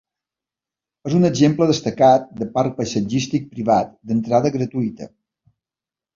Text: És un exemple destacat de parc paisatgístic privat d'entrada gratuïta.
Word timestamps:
És 1.09 1.15
un 1.17 1.27
exemple 1.29 1.67
destacat 1.71 2.25
de 2.39 2.47
parc 2.57 2.73
paisatgístic 2.81 3.47
privat 3.53 3.93
d'entrada 4.09 4.53
gratuïta. 4.59 5.11